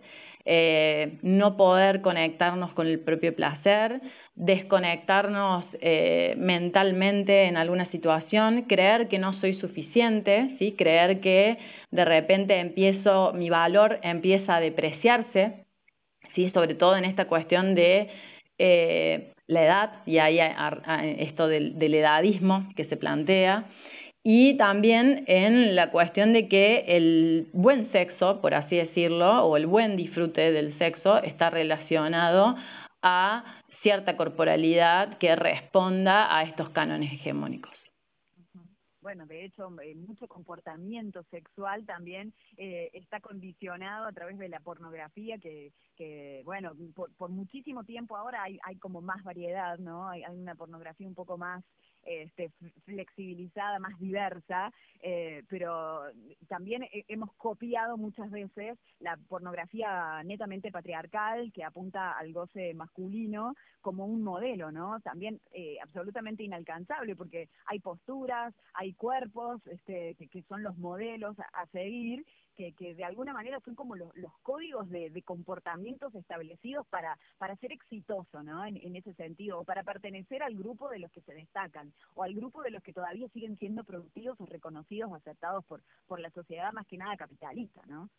eh, 0.45 1.19
no 1.21 1.55
poder 1.57 2.01
conectarnos 2.01 2.73
con 2.73 2.87
el 2.87 2.99
propio 2.99 3.35
placer, 3.35 4.01
desconectarnos 4.41 5.65
eh, 5.81 6.33
mentalmente 6.35 7.43
en 7.43 7.57
alguna 7.57 7.85
situación, 7.91 8.63
creer 8.63 9.07
que 9.07 9.19
no 9.19 9.39
soy 9.39 9.59
suficiente, 9.61 10.55
¿sí? 10.57 10.71
creer 10.75 11.21
que 11.21 11.59
de 11.91 12.05
repente 12.05 12.57
empiezo, 12.57 13.33
mi 13.33 13.51
valor 13.51 13.99
empieza 14.01 14.55
a 14.55 14.59
depreciarse, 14.59 15.67
¿sí? 16.33 16.49
sobre 16.55 16.73
todo 16.73 16.97
en 16.97 17.05
esta 17.05 17.25
cuestión 17.25 17.75
de 17.75 18.09
eh, 18.57 19.31
la 19.45 19.63
edad, 19.63 19.91
y 20.07 20.17
ahí 20.17 20.39
esto 21.19 21.47
del, 21.47 21.77
del 21.77 21.93
edadismo 21.93 22.67
que 22.75 22.85
se 22.85 22.97
plantea, 22.97 23.69
y 24.23 24.57
también 24.57 25.23
en 25.27 25.75
la 25.75 25.91
cuestión 25.91 26.33
de 26.33 26.47
que 26.47 26.85
el 26.87 27.47
buen 27.53 27.91
sexo, 27.91 28.41
por 28.41 28.55
así 28.55 28.75
decirlo, 28.75 29.45
o 29.45 29.55
el 29.55 29.67
buen 29.67 29.97
disfrute 29.97 30.51
del 30.51 30.75
sexo 30.79 31.21
está 31.21 31.51
relacionado 31.51 32.55
a 33.03 33.60
cierta 33.81 34.17
corporalidad 34.17 35.17
que 35.17 35.35
responda 35.35 36.35
a 36.35 36.43
estos 36.43 36.69
cánones 36.69 37.13
hegemónicos. 37.13 37.71
Bueno, 39.01 39.25
de 39.25 39.45
hecho, 39.45 39.67
eh, 39.81 39.95
mucho 39.95 40.27
comportamiento 40.27 41.23
sexual 41.31 41.87
también 41.87 42.33
eh, 42.57 42.91
está 42.93 43.19
condicionado 43.19 44.05
a 44.05 44.11
través 44.11 44.37
de 44.37 44.47
la 44.47 44.59
pornografía, 44.59 45.39
que, 45.39 45.73
que 45.97 46.43
bueno, 46.45 46.73
por, 46.93 47.29
muchísimo 47.31 47.83
tiempo 47.83 48.15
ahora 48.15 48.43
hay, 48.43 48.59
hay 48.63 48.77
como 48.77 49.01
más 49.01 49.23
variedad, 49.23 49.79
¿no? 49.79 50.07
Hay, 50.07 50.21
hay 50.23 50.37
una 50.37 50.53
pornografía 50.53 51.07
un 51.07 51.15
poco 51.15 51.35
más 51.35 51.63
este, 52.03 52.51
flexibilizada, 52.85 53.79
más 53.79 53.97
diversa, 53.99 54.71
eh, 55.01 55.43
pero 55.49 56.03
también 56.47 56.85
hemos 57.07 57.33
copiado 57.33 57.97
muchas 57.97 58.29
veces 58.31 58.77
la 58.99 59.17
pornografía 59.27 60.21
netamente 60.23 60.71
patriarcal 60.71 61.51
que 61.51 61.63
apunta 61.63 62.11
al 62.13 62.33
goce 62.33 62.73
masculino 62.73 63.55
como 63.81 64.05
un 64.05 64.23
modelo, 64.23 64.71
¿no? 64.71 64.99
También 65.01 65.39
eh, 65.51 65.77
absolutamente 65.81 66.43
inalcanzable 66.43 67.15
porque 67.15 67.49
hay 67.65 67.79
posturas, 67.79 68.53
hay 68.73 68.93
cuerpos 68.93 69.61
este, 69.67 70.15
que, 70.15 70.43
son 70.43 70.63
los 70.63 70.77
modelos 70.77 71.35
a 71.39 71.65
seguir 71.67 72.25
que, 72.55 72.73
de 72.95 73.03
alguna 73.03 73.33
manera 73.33 73.59
son 73.63 73.75
como 73.75 73.95
los, 73.95 74.11
códigos 74.43 74.89
de, 74.89 75.11
comportamientos 75.23 76.13
establecidos 76.15 76.85
para, 76.87 77.17
para 77.37 77.55
ser 77.57 77.71
exitoso, 77.71 78.43
¿no? 78.43 78.65
En, 78.65 78.95
ese 78.95 79.13
sentido, 79.13 79.59
o 79.59 79.63
para 79.63 79.83
pertenecer 79.83 80.43
al 80.43 80.55
grupo 80.55 80.89
de 80.89 80.99
los 80.99 81.11
que 81.11 81.21
se 81.21 81.33
destacan, 81.33 81.93
o 82.15 82.23
al 82.23 82.33
grupo 82.33 82.61
de 82.61 82.71
los 82.71 82.83
que 82.83 82.93
todavía 82.93 83.27
siguen 83.29 83.57
siendo 83.57 83.83
productivos 83.83 84.39
o 84.39 84.45
reconocidos 84.45 85.11
o 85.11 85.15
aceptados 85.15 85.63
por, 85.65 85.81
por 86.07 86.19
la 86.19 86.29
sociedad 86.31 86.71
más 86.73 86.85
que 86.87 86.97
nada 86.97 87.15
capitalista, 87.17 87.81
¿no? 87.87 88.09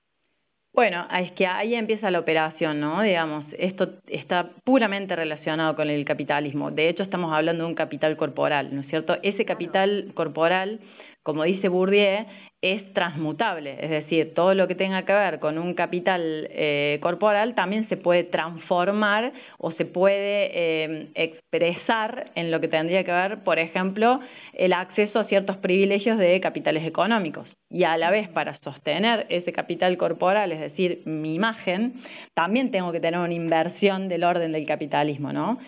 Bueno, 0.74 1.06
es 1.10 1.32
que 1.32 1.46
ahí 1.46 1.74
empieza 1.74 2.10
la 2.10 2.20
operación, 2.20 2.80
¿no? 2.80 3.02
Digamos, 3.02 3.44
esto 3.58 4.00
está 4.06 4.54
puramente 4.64 5.14
relacionado 5.14 5.76
con 5.76 5.90
el 5.90 6.02
capitalismo. 6.06 6.70
De 6.70 6.88
hecho, 6.88 7.02
estamos 7.02 7.30
hablando 7.34 7.64
de 7.64 7.68
un 7.68 7.74
capital 7.74 8.16
corporal, 8.16 8.74
¿no 8.74 8.80
es 8.80 8.88
cierto? 8.88 9.18
Ese 9.22 9.44
capital 9.44 10.12
corporal 10.14 10.80
como 11.22 11.44
dice 11.44 11.68
Bourdieu, 11.68 12.26
es 12.62 12.94
transmutable, 12.94 13.76
es 13.80 13.90
decir, 13.90 14.34
todo 14.34 14.54
lo 14.54 14.68
que 14.68 14.76
tenga 14.76 15.04
que 15.04 15.12
ver 15.12 15.40
con 15.40 15.58
un 15.58 15.74
capital 15.74 16.48
eh, 16.50 16.98
corporal 17.02 17.56
también 17.56 17.88
se 17.88 17.96
puede 17.96 18.22
transformar 18.22 19.32
o 19.58 19.72
se 19.72 19.84
puede 19.84 20.50
eh, 20.54 21.08
expresar 21.16 22.30
en 22.36 22.52
lo 22.52 22.60
que 22.60 22.68
tendría 22.68 23.02
que 23.02 23.10
ver, 23.10 23.42
por 23.42 23.58
ejemplo, 23.58 24.20
el 24.54 24.72
acceso 24.74 25.18
a 25.18 25.24
ciertos 25.24 25.56
privilegios 25.56 26.18
de 26.18 26.40
capitales 26.40 26.86
económicos. 26.86 27.48
Y 27.68 27.82
a 27.82 27.96
la 27.96 28.10
vez, 28.12 28.28
para 28.28 28.58
sostener 28.62 29.26
ese 29.28 29.52
capital 29.52 29.96
corporal, 29.96 30.52
es 30.52 30.60
decir, 30.60 31.02
mi 31.04 31.34
imagen, 31.34 31.94
también 32.34 32.70
tengo 32.70 32.92
que 32.92 33.00
tener 33.00 33.18
una 33.18 33.34
inversión 33.34 34.08
del 34.08 34.22
orden 34.22 34.52
del 34.52 34.66
capitalismo, 34.66 35.32
¿no? 35.32 35.58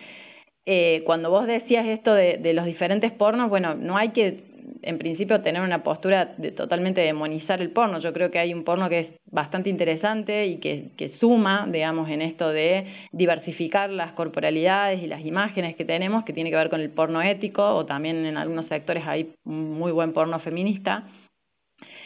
Eh, 0.65 1.03
cuando 1.05 1.29
vos 1.29 1.45
decías 1.45 1.85
esto 1.85 2.13
de, 2.13 2.53
los 2.53 2.65
diferentes 2.65 3.11
pornos, 3.11 3.49
bueno, 3.49 3.75
no 3.75 3.97
hay 3.97 4.09
que 4.09 4.55
en 4.81 4.97
principio 4.97 5.41
tener 5.41 5.61
una 5.61 5.83
postura 5.83 6.33
de 6.37 6.51
totalmente 6.51 7.01
demonizar 7.01 7.61
el 7.61 7.69
porno. 7.69 7.99
Yo 7.99 8.13
creo 8.13 8.31
que 8.31 8.39
hay 8.39 8.53
un 8.53 8.63
porno 8.63 8.89
que 8.89 8.99
es 8.99 9.07
bastante 9.31 9.69
interesante 9.69 10.47
y 10.47 10.57
que 10.57 11.17
suma, 11.19 11.67
digamos, 11.71 12.09
en 12.09 12.21
esto 12.21 12.49
de 12.49 12.85
diversificar 13.11 13.89
las 13.91 14.13
corporalidades 14.13 15.03
y 15.03 15.07
las 15.07 15.23
imágenes 15.23 15.75
que 15.75 15.85
tenemos, 15.85 16.25
que 16.25 16.33
tiene 16.33 16.49
que 16.49 16.55
ver 16.55 16.69
con 16.69 16.81
el 16.81 16.89
porno 16.89 17.21
ético 17.21 17.63
o 17.75 17.85
también 17.85 18.25
en 18.25 18.37
algunos 18.37 18.67
sectores 18.67 19.03
hay 19.05 19.33
muy 19.43 19.91
buen 19.91 20.13
porno 20.13 20.39
feminista 20.39 21.03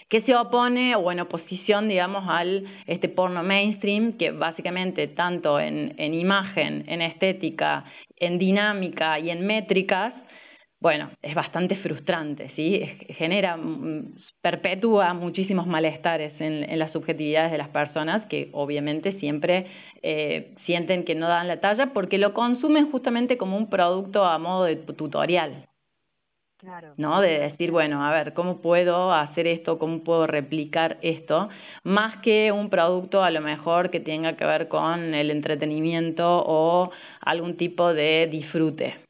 que 0.10 0.22
se 0.24 0.36
opone 0.36 0.96
o 0.96 1.12
en 1.12 1.20
oposición, 1.20 1.88
digamos, 1.88 2.26
al 2.28 2.66
este 2.88 3.10
porno 3.10 3.44
mainstream, 3.44 4.18
que 4.18 4.32
básicamente 4.32 5.08
tanto 5.08 5.60
en, 5.60 5.94
en 5.98 6.14
imagen, 6.14 6.84
en 6.88 7.02
estética, 7.02 7.86
en 8.18 8.40
dinámica 8.40 9.20
y 9.20 9.30
en 9.30 9.46
métricas, 9.46 10.14
bueno, 10.82 11.10
es 11.22 11.36
bastante 11.36 11.76
frustrante, 11.78 12.52
¿sí? 12.56 12.82
genera, 13.18 13.58
mm, 13.58 14.16
perpetúa 14.42 15.14
muchísimos 15.14 15.68
malestares 15.68 16.34
en, 16.40 16.80
las 16.80 16.94
subjetividades 16.94 17.52
de 17.52 17.58
las 17.58 17.70
personas 17.70 18.26
que 18.28 18.50
obviamente 18.54 19.20
siempre 19.20 19.68
eh, 20.02 20.56
sienten 20.66 21.04
que 21.04 21.16
no 21.16 21.28
dan 21.28 21.50
la 21.50 21.60
talla 21.60 21.92
porque 21.94 22.18
lo 22.18 22.34
consumen 22.34 22.92
justamente 22.92 23.38
como 23.38 23.58
un 23.58 23.70
producto 23.70 24.24
a 24.24 24.40
modo 24.40 24.64
de 24.64 24.78
tutorial. 24.78 25.69
¿No? 26.98 27.22
De 27.22 27.40
decir, 27.40 27.72
bueno, 27.72 28.06
a 28.06 28.12
ver, 28.12 28.34
¿cómo 28.34 28.62
puedo 28.62 29.14
hacer 29.14 29.48
esto? 29.48 29.80
¿Cómo 29.80 30.04
puedo 30.04 30.28
replicar 30.28 30.98
esto? 31.02 31.50
Más 31.84 32.18
que 32.22 32.52
un 32.52 32.70
producto 32.70 33.24
a 33.24 33.32
lo 33.32 33.42
mejor 33.42 33.90
que 33.90 34.00
tenga 34.02 34.36
que 34.36 34.46
ver 34.46 34.68
con 34.68 35.14
el 35.14 35.32
entretenimiento 35.32 36.44
o 36.46 36.92
algún 37.22 37.56
tipo 37.56 37.94
de 37.94 38.28
disfrute 38.30 39.09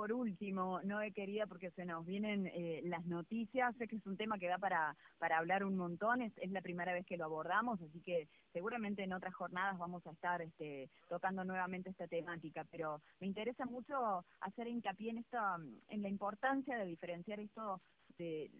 por 0.00 0.14
último, 0.14 0.80
no 0.82 1.02
he 1.02 1.12
querido 1.12 1.46
porque 1.46 1.72
se 1.72 1.84
nos 1.84 2.06
vienen 2.06 2.46
eh, 2.54 2.80
las 2.84 3.04
noticias, 3.04 3.76
sé 3.76 3.86
que 3.86 3.96
es 3.96 4.06
un 4.06 4.16
tema 4.16 4.38
que 4.38 4.48
da 4.48 4.56
para, 4.56 4.96
para 5.18 5.36
hablar 5.36 5.62
un 5.62 5.76
montón, 5.76 6.22
es, 6.22 6.32
la 6.50 6.62
primera 6.62 6.94
vez 6.94 7.04
que 7.04 7.18
lo 7.18 7.26
abordamos, 7.26 7.78
así 7.82 8.00
que 8.00 8.26
seguramente 8.50 9.02
en 9.02 9.12
otras 9.12 9.34
jornadas 9.34 9.76
vamos 9.76 10.06
a 10.06 10.12
estar 10.12 10.40
este, 10.40 10.88
tocando 11.10 11.44
nuevamente 11.44 11.90
esta 11.90 12.06
temática, 12.06 12.64
pero 12.70 13.02
me 13.20 13.26
interesa 13.26 13.66
mucho 13.66 14.24
hacer 14.40 14.68
hincapié 14.68 15.10
en, 15.10 15.18
esta, 15.18 15.58
en 15.90 16.00
la 16.00 16.08
importancia 16.08 16.78
de 16.78 16.86
diferenciar 16.86 17.38
esto 17.38 17.82
de, 18.16 18.50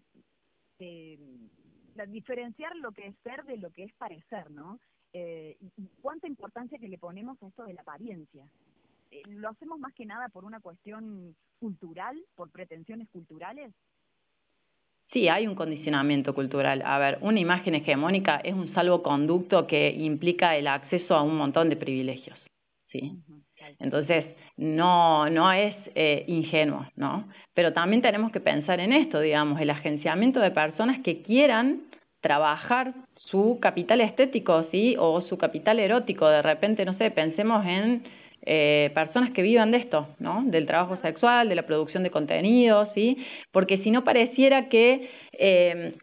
de, 0.77 1.17
diferenciar 2.09 2.75
lo 2.75 2.91
que 2.91 3.07
es 3.07 3.15
ser 3.23 3.45
de 3.45 3.57
lo 3.57 3.71
que 3.71 3.85
es 3.85 3.93
parecer, 3.93 4.51
¿no? 4.51 4.79
Eh, 5.11 5.57
cuánta 6.03 6.27
importancia 6.27 6.77
que 6.77 6.87
le 6.87 6.99
ponemos 6.99 7.41
a 7.41 7.47
esto 7.47 7.63
de 7.63 7.73
la 7.73 7.81
apariencia. 7.81 8.45
Eh, 9.11 9.23
lo 9.27 9.49
hacemos 9.49 9.79
más 9.79 9.93
que 9.93 10.05
nada 10.05 10.29
por 10.29 10.45
una 10.45 10.59
cuestión 10.59 11.35
cultural, 11.59 12.17
por 12.35 12.49
pretensiones 12.49 13.09
culturales. 13.09 13.73
Sí, 15.11 15.27
hay 15.27 15.45
un 15.45 15.55
condicionamiento 15.55 16.33
cultural. 16.33 16.81
A 16.85 16.97
ver, 16.97 17.17
una 17.21 17.39
imagen 17.39 17.75
hegemónica 17.75 18.37
es 18.37 18.53
un 18.53 18.73
salvoconducto 18.73 19.67
que 19.67 19.91
implica 19.91 20.55
el 20.55 20.67
acceso 20.67 21.15
a 21.15 21.21
un 21.21 21.35
montón 21.35 21.69
de 21.69 21.75
privilegios. 21.75 22.37
¿sí? 22.89 23.11
Entonces, 23.79 24.25
no, 24.55 25.29
no 25.29 25.51
es 25.51 25.75
eh, 25.95 26.23
ingenuo, 26.27 26.87
¿no? 26.95 27.27
Pero 27.53 27.73
también 27.73 28.01
tenemos 28.01 28.31
que 28.31 28.39
pensar 28.39 28.79
en 28.79 28.93
esto, 28.93 29.19
digamos, 29.19 29.59
el 29.59 29.69
agenciamiento 29.69 30.39
de 30.39 30.51
personas 30.51 31.01
que 31.01 31.21
quieran 31.21 31.83
trabajar 32.21 32.93
su 33.15 33.59
capital 33.61 34.01
estético, 34.01 34.67
¿sí? 34.71 34.95
O 34.97 35.21
su 35.23 35.37
capital 35.37 35.79
erótico. 35.79 36.27
De 36.27 36.41
repente, 36.41 36.85
no 36.85 36.97
sé, 36.97 37.11
pensemos 37.11 37.65
en 37.65 38.03
eh, 38.43 38.91
personas 38.93 39.31
que 39.31 39.41
vivan 39.41 39.71
de 39.71 39.77
esto, 39.77 40.07
¿no? 40.19 40.43
Del 40.45 40.65
trabajo 40.65 40.97
sexual, 41.01 41.49
de 41.49 41.55
la 41.55 41.67
producción 41.67 42.03
de 42.03 42.11
contenidos, 42.11 42.89
¿sí? 42.95 43.17
Porque 43.51 43.77
si 43.79 43.91
no 43.91 44.03
pareciera 44.03 44.67
que, 44.69 45.09
eh, 45.33 45.95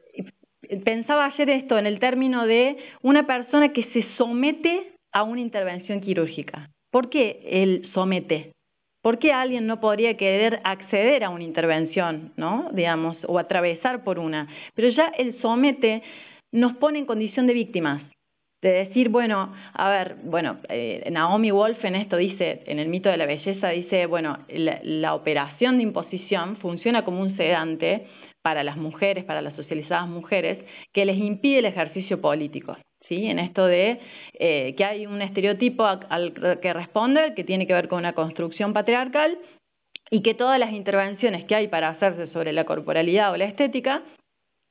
pensaba 0.85 1.27
ayer 1.27 1.51
esto 1.51 1.79
en 1.79 1.87
el 1.87 1.99
término 1.99 2.47
de 2.47 2.77
una 3.03 3.27
persona 3.27 3.73
que 3.73 3.85
se 3.93 4.05
somete 4.17 4.93
a 5.13 5.23
una 5.23 5.41
intervención 5.41 6.01
quirúrgica. 6.01 6.71
¿Por 6.91 7.11
qué 7.11 7.41
él 7.45 7.91
somete? 7.95 8.53
¿Por 9.03 9.19
qué 9.19 9.33
alguien 9.33 9.67
no 9.67 9.81
podría 9.81 10.17
querer 10.17 10.61
acceder 10.65 11.25
a 11.25 11.31
una 11.31 11.45
intervención, 11.45 12.33
¿no? 12.37 12.69
digamos, 12.73 13.17
o 13.27 13.39
atravesar 13.39 14.05
por 14.05 14.19
una? 14.19 14.49
Pero 14.75 14.89
ya 14.89 15.07
el 15.17 15.41
somete 15.41 16.03
nos 16.53 16.77
pone 16.77 16.99
en 16.99 17.07
condición 17.07 17.47
de 17.47 17.55
víctimas 17.55 18.03
de 18.61 18.71
decir, 18.71 19.09
bueno, 19.09 19.55
a 19.73 19.89
ver, 19.89 20.17
bueno, 20.25 20.59
eh, 20.69 21.07
Naomi 21.11 21.51
Wolf 21.51 21.85
en 21.85 21.95
esto 21.95 22.17
dice, 22.17 22.63
en 22.67 22.79
el 22.79 22.89
mito 22.89 23.09
de 23.09 23.17
la 23.17 23.27
belleza, 23.27 23.69
dice, 23.69 24.07
bueno, 24.07 24.39
la, 24.49 25.15
operación 25.15 25.77
de 25.77 25.85
imposición 25.85 26.57
funciona 26.57 27.05
como 27.05 27.21
un 27.21 27.37
sedante 27.37 28.07
para 28.43 28.65
las 28.65 28.77
mujeres, 28.77 29.25
para 29.25 29.43
las 29.43 29.55
socializadas 29.55 30.09
mujeres, 30.09 30.59
que 30.93 31.05
les 31.05 31.19
impide 31.19 31.59
el 31.59 31.67
ejercicio 31.67 32.21
político. 32.21 32.77
¿Sí? 33.09 33.25
En 33.25 33.39
esto 33.39 33.65
de 33.65 34.01
eh, 34.35 34.75
que 34.77 34.85
hay 34.85 35.07
un 35.07 35.23
estereotipo 35.23 35.87
al 35.87 36.35
que 36.61 36.75
responde 36.75 37.33
que 37.35 37.43
tiene 37.43 37.67
que 37.67 37.73
ver 37.73 37.89
con 37.89 38.01
una 38.01 38.13
construcción 38.13 38.75
patriarcal 38.75 39.39
y 40.11 40.21
que 40.21 40.35
todas 40.35 40.59
las 40.59 40.73
intervenciones 40.73 41.45
que 41.45 41.55
hay 41.55 41.69
para 41.69 41.89
hacerse 41.89 42.31
sobre 42.35 42.53
la 42.53 42.67
corporalidad 42.67 43.33
o 43.33 43.39
la 43.39 43.47
estética 43.47 44.03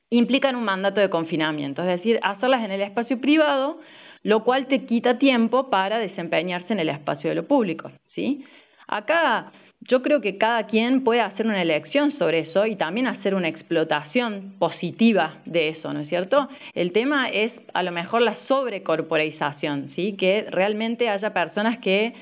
implican 0.09 0.55
un 0.55 0.63
mandato 0.63 1.01
de 1.01 1.09
confinamiento, 1.09 1.81
es 1.81 1.87
decir, 1.87 2.19
hacerlas 2.23 2.63
en 2.63 2.71
el 2.71 2.81
espacio 2.81 3.19
privado, 3.19 3.79
lo 4.23 4.43
cual 4.43 4.67
te 4.67 4.85
quita 4.85 5.17
tiempo 5.17 5.69
para 5.69 5.99
desempeñarse 5.99 6.73
en 6.73 6.79
el 6.79 6.89
espacio 6.89 7.29
de 7.29 7.35
lo 7.35 7.47
público, 7.47 7.91
¿sí? 8.15 8.45
Acá 8.87 9.51
yo 9.81 10.01
creo 10.01 10.21
que 10.21 10.37
cada 10.37 10.65
quien 10.67 11.03
puede 11.03 11.21
hacer 11.21 11.45
una 11.45 11.61
elección 11.61 12.17
sobre 12.17 12.39
eso 12.39 12.65
y 12.65 12.75
también 12.75 13.07
hacer 13.07 13.35
una 13.35 13.47
explotación 13.47 14.55
positiva 14.57 15.37
de 15.45 15.69
eso, 15.69 15.93
¿no 15.93 16.01
es 16.01 16.09
cierto? 16.09 16.49
El 16.73 16.91
tema 16.91 17.29
es 17.29 17.51
a 17.73 17.83
lo 17.83 17.91
mejor 17.91 18.21
la 18.21 18.37
sobrecorporalización, 18.47 19.91
¿sí? 19.95 20.15
Que 20.17 20.47
realmente 20.49 21.09
haya 21.09 21.33
personas 21.33 21.79
que 21.79 22.13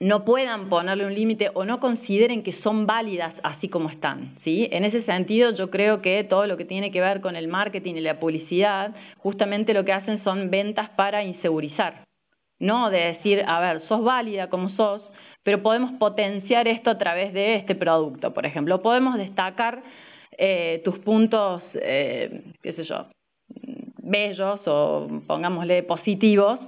no 0.00 0.24
puedan 0.24 0.68
ponerle 0.68 1.06
un 1.06 1.14
límite 1.14 1.50
o 1.54 1.64
no 1.64 1.80
consideren 1.80 2.44
que 2.44 2.60
son 2.62 2.86
válidas 2.86 3.34
así 3.42 3.68
como 3.68 3.90
están, 3.90 4.38
¿sí? 4.44 4.68
En 4.70 4.84
ese 4.84 5.02
sentido, 5.02 5.50
yo 5.50 5.70
creo 5.70 6.00
que 6.02 6.22
todo 6.22 6.46
lo 6.46 6.56
que 6.56 6.64
tiene 6.64 6.92
que 6.92 7.00
ver 7.00 7.20
con 7.20 7.34
el 7.34 7.48
marketing 7.48 7.94
y 7.94 8.00
la 8.00 8.20
publicidad, 8.20 8.94
justamente 9.18 9.74
lo 9.74 9.84
que 9.84 9.92
hacen 9.92 10.22
son 10.22 10.50
ventas 10.50 10.88
para 10.90 11.24
insegurizar, 11.24 12.04
no 12.60 12.90
de 12.90 12.98
decir, 12.98 13.42
a 13.46 13.58
ver, 13.60 13.86
sos 13.88 14.04
válida 14.04 14.48
como 14.48 14.70
sos, 14.70 15.02
pero 15.42 15.62
podemos 15.62 15.92
potenciar 15.98 16.68
esto 16.68 16.90
a 16.90 16.98
través 16.98 17.32
de 17.32 17.56
este 17.56 17.74
producto, 17.74 18.32
por 18.32 18.46
ejemplo, 18.46 18.82
podemos 18.82 19.18
destacar 19.18 19.82
eh, 20.36 20.80
tus 20.84 20.98
puntos, 21.00 21.62
eh, 21.74 22.44
qué 22.62 22.72
sé 22.74 22.84
yo, 22.84 23.06
bellos 24.00 24.60
o 24.66 25.08
pongámosle 25.26 25.82
positivos, 25.82 26.60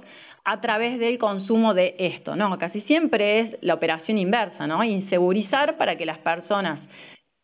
a 0.43 0.61
través 0.61 0.99
del 0.99 1.17
consumo 1.17 1.73
de 1.73 1.95
esto, 1.99 2.35
¿no? 2.35 2.57
Casi 2.57 2.81
siempre 2.81 3.39
es 3.39 3.57
la 3.61 3.75
operación 3.75 4.17
inversa, 4.17 4.67
¿no? 4.67 4.83
Insegurizar 4.83 5.77
para 5.77 5.97
que 5.97 6.05
las 6.05 6.17
personas 6.19 6.79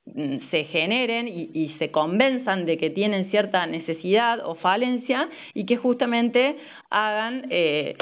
mm, 0.06 0.50
se 0.50 0.64
generen 0.66 1.28
y, 1.28 1.76
se 1.80 1.92
convenzan 1.92 2.66
de 2.66 2.78
que 2.78 2.90
tienen 2.90 3.30
cierta 3.30 3.66
necesidad 3.68 4.40
o 4.46 4.56
falencia 4.56 5.30
y 5.54 5.66
que 5.66 5.78
justamente 5.78 6.58
hagan 6.90 7.48
eh, 7.50 7.96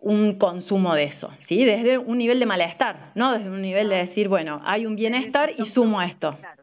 un 0.00 0.38
consumo 0.38 0.94
de 0.94 1.04
eso, 1.04 1.30
¿sí? 1.48 1.64
Desde 1.64 1.98
un 1.98 2.18
nivel 2.18 2.40
de 2.40 2.46
malestar, 2.46 3.12
no 3.14 3.32
desde 3.32 3.50
un 3.50 3.62
nivel 3.62 3.88
de 3.90 4.06
decir, 4.06 4.28
bueno, 4.28 4.60
hay 4.64 4.86
un 4.86 4.96
bienestar 4.96 5.52
y 5.56 5.70
sumo 5.70 6.00
esto. 6.00 6.36
Claro, 6.38 6.59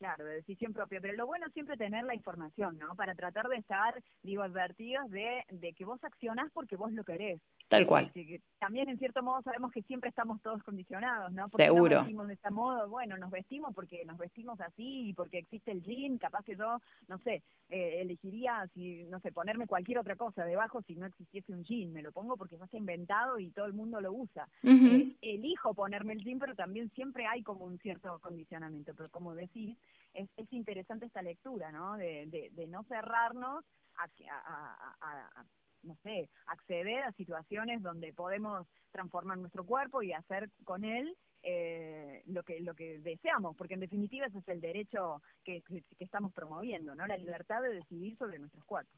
de 0.00 0.24
decisión 0.24 0.72
propia, 0.72 1.00
pero 1.00 1.14
lo 1.14 1.26
bueno 1.26 1.46
es 1.46 1.52
siempre 1.52 1.76
tener 1.76 2.04
la 2.04 2.14
información, 2.14 2.76
¿no? 2.78 2.94
Para 2.94 3.14
tratar 3.14 3.48
de 3.48 3.56
estar, 3.56 3.94
digo, 4.22 4.42
advertidos 4.42 5.08
de, 5.10 5.44
de 5.50 5.72
que 5.72 5.84
vos 5.84 6.02
accionás 6.02 6.50
porque 6.52 6.76
vos 6.76 6.92
lo 6.92 7.04
querés. 7.04 7.40
Tal 7.74 7.86
cual. 7.86 8.12
también 8.58 8.88
en 8.88 8.98
cierto 8.98 9.22
modo 9.22 9.42
sabemos 9.42 9.72
que 9.72 9.82
siempre 9.82 10.08
estamos 10.10 10.40
todos 10.42 10.62
condicionados, 10.62 11.32
¿no? 11.32 11.48
Porque 11.48 11.64
Seguro. 11.64 11.96
nos 11.96 12.04
vestimos 12.04 12.26
de 12.28 12.34
este 12.34 12.50
modo, 12.50 12.88
bueno, 12.88 13.16
nos 13.18 13.30
vestimos 13.30 13.74
porque 13.74 14.04
nos 14.04 14.16
vestimos 14.18 14.60
así 14.60 15.08
y 15.08 15.12
porque 15.12 15.38
existe 15.38 15.70
el 15.72 15.82
jean, 15.82 16.18
capaz 16.18 16.44
que 16.44 16.56
yo, 16.56 16.78
no 17.08 17.18
sé, 17.18 17.42
eh, 17.68 18.00
elegiría, 18.00 18.66
si, 18.74 19.04
no 19.04 19.20
sé, 19.20 19.32
ponerme 19.32 19.66
cualquier 19.66 19.98
otra 19.98 20.16
cosa 20.16 20.44
debajo 20.44 20.82
si 20.82 20.94
no 20.94 21.06
existiese 21.06 21.52
un 21.52 21.64
jean, 21.64 21.92
me 21.92 22.02
lo 22.02 22.12
pongo 22.12 22.36
porque 22.36 22.56
ya 22.56 22.64
está 22.64 22.76
inventado 22.76 23.38
y 23.38 23.50
todo 23.50 23.66
el 23.66 23.74
mundo 23.74 24.00
lo 24.00 24.12
usa. 24.12 24.48
Eh, 24.62 25.16
elijo 25.20 25.74
ponerme 25.74 26.14
el 26.14 26.22
jean, 26.22 26.38
pero 26.38 26.54
también 26.54 26.90
siempre 26.90 27.26
hay 27.26 27.42
como 27.42 27.64
un 27.64 27.78
cierto 27.78 28.18
condicionamiento, 28.20 28.92
pero 28.96 29.08
como 29.10 29.34
decís, 29.34 29.76
es, 30.14 30.28
es 30.36 30.52
interesante 30.52 31.06
esta 31.06 31.22
lectura, 31.22 31.72
¿no? 31.72 31.96
De, 31.96 32.26
de, 32.26 32.50
de 32.50 32.66
no 32.66 32.84
cerrarnos 32.84 33.64
a, 33.96 34.04
a, 34.04 34.88
a 35.00 35.44
no 35.84 35.96
sé, 36.02 36.28
acceder 36.46 37.02
a 37.02 37.12
situaciones 37.12 37.82
donde 37.82 38.12
podemos 38.12 38.66
transformar 38.90 39.38
nuestro 39.38 39.64
cuerpo 39.64 40.02
y 40.02 40.12
hacer 40.12 40.48
con 40.64 40.84
él 40.84 41.16
eh, 41.46 42.22
lo 42.26 42.42
que 42.42 42.60
lo 42.60 42.74
que 42.74 43.00
deseamos, 43.00 43.54
porque 43.56 43.74
en 43.74 43.80
definitiva 43.80 44.26
ese 44.26 44.38
es 44.38 44.48
el 44.48 44.62
derecho 44.62 45.20
que, 45.44 45.62
que, 45.62 46.04
estamos 46.04 46.32
promoviendo, 46.32 46.94
¿no? 46.94 47.06
La 47.06 47.18
libertad 47.18 47.60
de 47.60 47.74
decidir 47.74 48.16
sobre 48.16 48.38
nuestros 48.38 48.64
cuerpos. 48.64 48.94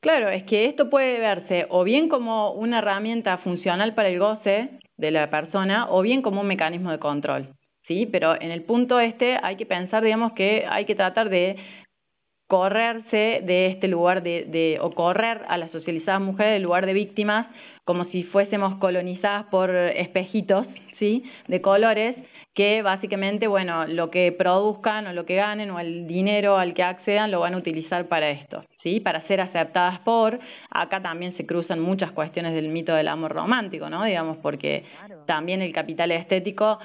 Claro, 0.00 0.30
es 0.30 0.44
que 0.44 0.66
esto 0.66 0.88
puede 0.88 1.20
verse 1.20 1.66
o 1.68 1.84
bien 1.84 2.08
como 2.08 2.52
una 2.52 2.78
herramienta 2.78 3.36
funcional 3.38 3.94
para 3.94 4.08
el 4.08 4.18
goce 4.18 4.80
de 4.96 5.10
la 5.10 5.28
persona 5.28 5.86
o 5.90 6.00
bien 6.00 6.22
como 6.22 6.40
un 6.40 6.46
mecanismo 6.46 6.90
de 6.90 6.98
control, 6.98 7.54
¿sí? 7.86 8.06
Pero 8.06 8.40
en 8.40 8.50
el 8.50 8.64
punto 8.64 8.98
este 8.98 9.38
hay 9.42 9.56
que 9.56 9.66
pensar, 9.66 10.02
digamos, 10.02 10.32
que 10.32 10.64
hay 10.66 10.86
que 10.86 10.94
tratar 10.94 11.28
de 11.28 11.56
correrse 12.52 13.40
de 13.46 13.68
este 13.68 13.88
lugar 13.88 14.22
de, 14.22 14.44
de, 14.44 14.76
o 14.78 14.90
correr 14.90 15.40
a 15.48 15.56
las 15.56 15.70
socializadas 15.70 16.20
mujeres 16.20 16.52
del 16.52 16.64
lugar 16.64 16.84
de 16.84 16.92
víctimas 16.92 17.46
como 17.84 18.04
si 18.10 18.24
fuésemos 18.24 18.74
colonizadas 18.74 19.46
por 19.46 19.70
espejitos, 19.74 20.66
¿sí? 20.98 21.24
De 21.48 21.62
colores 21.62 22.14
que 22.52 22.82
básicamente, 22.82 23.46
bueno, 23.46 23.86
lo 23.86 24.10
que 24.10 24.30
produzcan 24.32 25.06
o 25.06 25.14
lo 25.14 25.24
que 25.24 25.36
ganen 25.36 25.70
o 25.70 25.80
el 25.80 26.06
dinero 26.06 26.58
al 26.58 26.74
que 26.74 26.82
accedan 26.82 27.30
lo 27.30 27.40
van 27.40 27.54
a 27.54 27.56
utilizar 27.56 28.06
para 28.08 28.28
esto, 28.28 28.66
¿sí? 28.82 29.00
Para 29.00 29.26
ser 29.26 29.40
aceptadas 29.40 30.00
por, 30.00 30.38
acá 30.68 31.00
también 31.00 31.34
se 31.38 31.46
cruzan 31.46 31.80
muchas 31.80 32.10
cuestiones 32.10 32.52
del 32.52 32.68
mito 32.68 32.94
del 32.94 33.08
amor 33.08 33.32
romántico, 33.32 33.88
¿no? 33.88 34.04
Digamos, 34.04 34.36
porque 34.42 34.84
también 35.26 35.62
el 35.62 35.72
capital 35.72 36.12
estético 36.12 36.78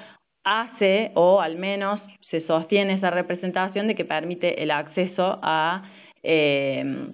hace, 0.44 1.10
o 1.12 1.42
al 1.42 1.58
menos 1.58 2.00
se 2.30 2.46
sostiene 2.46 2.94
esa 2.94 3.10
representación 3.10 3.88
de 3.88 3.94
que 3.94 4.04
permite 4.04 4.62
el 4.62 4.70
acceso 4.70 5.38
a 5.42 5.90
eh, 6.22 7.12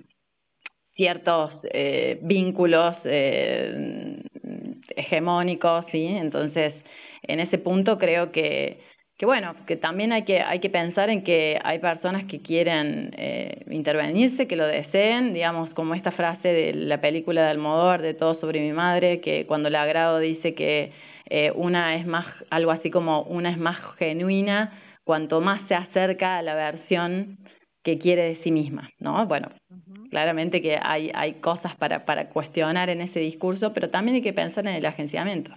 ciertos 0.97 1.53
eh, 1.73 2.19
vínculos 2.23 2.95
eh, 3.05 4.23
hegemónicos, 4.97 5.85
¿sí? 5.93 6.07
Entonces, 6.07 6.75
en 7.23 7.41
ese 7.41 7.59
punto 7.59 7.99
creo 7.99 8.33
que, 8.33 8.81
que 9.19 9.27
bueno, 9.27 9.55
que 9.67 9.77
también 9.77 10.13
hay 10.13 10.25
que, 10.25 10.41
hay 10.41 10.59
que 10.61 10.71
pensar 10.71 11.11
en 11.11 11.23
que 11.23 11.59
hay 11.63 11.79
personas 11.79 12.25
que 12.25 12.43
quieren 12.43 13.11
intervenirse, 13.71 14.47
que 14.47 14.57
lo 14.57 14.67
deseen, 14.67 15.33
digamos, 15.33 15.71
como 15.71 15.95
esta 15.95 16.13
frase 16.13 16.49
de 16.49 16.75
la 16.75 17.01
película 17.01 17.43
de 17.45 17.51
Almodóvar, 17.51 18.03
de 18.03 18.15
Todo 18.15 18.39
sobre 18.41 18.61
mi 18.61 18.73
madre, 18.73 19.21
que 19.21 19.47
cuando 19.47 19.71
la 19.71 19.83
agrado 19.83 20.19
dice 20.19 20.55
que 20.55 20.93
eh, 21.27 21.53
una 21.55 21.97
es 21.97 22.07
más, 22.07 22.27
algo 22.51 22.71
así 22.71 22.91
como 22.91 23.23
una 23.23 23.51
es 23.51 23.59
más 23.59 23.79
genuina 23.99 24.73
cuanto 25.05 25.41
más 25.41 25.67
se 25.69 25.75
acerca 25.75 26.39
a 26.39 26.43
la 26.43 26.55
versión 26.55 27.39
que 27.83 27.99
quiere 27.99 28.23
de 28.23 28.43
sí 28.43 28.51
misma, 28.51 28.91
¿no? 28.99 29.27
Bueno, 29.27 29.49
claramente 30.11 30.63
que 30.63 30.79
hay, 30.81 31.11
hay 31.15 31.35
cosas 31.35 31.77
para, 31.77 32.07
para 32.07 32.31
cuestionar 32.31 32.89
en 32.89 33.03
ese 33.03 33.21
discurso, 33.21 33.73
pero 33.75 33.91
también 33.91 34.17
hay 34.17 34.23
que 34.23 34.33
pensar 34.33 34.67
en 34.67 34.75
el 34.75 34.87
agenciamiento. 34.87 35.55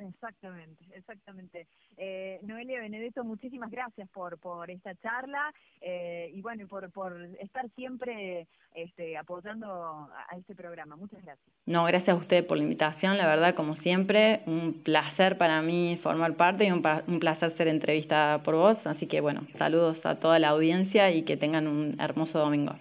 Exactamente, 0.00 0.84
exactamente. 0.94 1.66
Eh, 1.96 2.40
Noelia 2.42 2.80
Benedetto, 2.80 3.22
muchísimas 3.22 3.70
gracias 3.70 4.08
por, 4.10 4.38
por 4.38 4.70
esta 4.70 4.94
charla 4.96 5.52
eh, 5.80 6.30
y 6.32 6.40
bueno, 6.40 6.66
por, 6.66 6.90
por 6.90 7.20
estar 7.38 7.68
siempre 7.70 8.46
este, 8.74 9.18
apoyando 9.18 9.68
a, 9.68 10.36
este 10.36 10.54
programa. 10.54 10.96
Muchas 10.96 11.22
gracias. 11.22 11.46
No, 11.66 11.84
gracias 11.84 12.16
a 12.16 12.20
usted 12.20 12.46
por 12.46 12.56
la 12.56 12.62
invitación, 12.62 13.18
la 13.18 13.26
verdad, 13.26 13.54
como 13.54 13.76
siempre, 13.76 14.42
un 14.46 14.82
placer 14.82 15.36
para 15.36 15.60
mí 15.60 16.00
formar 16.02 16.34
parte 16.36 16.64
y 16.64 16.70
un, 16.70 16.82
un 17.06 17.20
placer 17.20 17.54
ser 17.56 17.68
entrevistada 17.68 18.42
por 18.42 18.54
vos. 18.54 18.78
Así 18.84 19.06
que 19.06 19.20
bueno, 19.20 19.46
saludos 19.58 19.98
a 20.04 20.18
toda 20.18 20.38
la 20.38 20.48
audiencia 20.48 21.10
y 21.10 21.24
que 21.24 21.36
tengan 21.36 21.66
un 21.66 22.00
hermoso 22.00 22.38
domingo. 22.38 22.74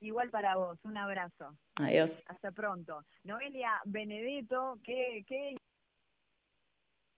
Igual 0.00 0.28
para 0.28 0.56
vos, 0.56 0.78
un 0.84 0.98
abrazo. 0.98 1.56
Adiós. 1.76 2.10
Hasta 2.26 2.52
pronto. 2.52 3.00
Noelia 3.24 3.80
Benedetto, 3.86 4.78
que... 4.84 5.24
que... 5.26 5.56